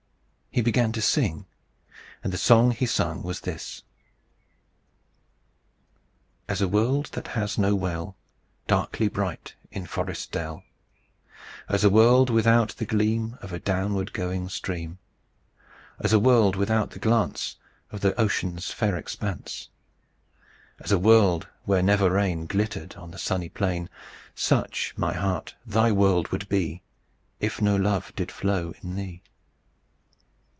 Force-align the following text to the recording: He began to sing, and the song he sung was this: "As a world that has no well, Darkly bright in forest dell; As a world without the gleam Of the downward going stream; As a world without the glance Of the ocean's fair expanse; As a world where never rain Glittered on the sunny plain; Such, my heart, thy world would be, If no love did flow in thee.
He 0.53 0.61
began 0.61 0.91
to 0.91 1.01
sing, 1.01 1.45
and 2.25 2.33
the 2.33 2.37
song 2.37 2.71
he 2.71 2.85
sung 2.85 3.23
was 3.23 3.39
this: 3.39 3.83
"As 6.49 6.61
a 6.61 6.67
world 6.67 7.05
that 7.13 7.29
has 7.29 7.57
no 7.57 7.73
well, 7.73 8.17
Darkly 8.67 9.07
bright 9.07 9.55
in 9.71 9.85
forest 9.85 10.29
dell; 10.33 10.65
As 11.69 11.85
a 11.85 11.89
world 11.89 12.29
without 12.29 12.75
the 12.75 12.85
gleam 12.85 13.37
Of 13.41 13.51
the 13.51 13.59
downward 13.59 14.11
going 14.11 14.49
stream; 14.49 14.97
As 15.99 16.11
a 16.11 16.19
world 16.19 16.57
without 16.57 16.89
the 16.91 16.99
glance 16.99 17.55
Of 17.89 18.01
the 18.01 18.13
ocean's 18.19 18.71
fair 18.71 18.97
expanse; 18.97 19.69
As 20.81 20.91
a 20.91 20.99
world 20.99 21.47
where 21.63 21.81
never 21.81 22.11
rain 22.11 22.45
Glittered 22.45 22.95
on 22.95 23.11
the 23.11 23.17
sunny 23.17 23.47
plain; 23.47 23.89
Such, 24.35 24.93
my 24.97 25.13
heart, 25.13 25.55
thy 25.65 25.93
world 25.93 26.27
would 26.27 26.49
be, 26.49 26.81
If 27.39 27.61
no 27.61 27.77
love 27.77 28.13
did 28.17 28.29
flow 28.33 28.73
in 28.83 28.97
thee. 28.97 29.21